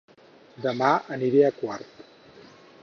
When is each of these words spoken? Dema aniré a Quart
Dema 0.65 0.89
aniré 1.19 1.45
a 1.51 1.55
Quart 1.59 2.05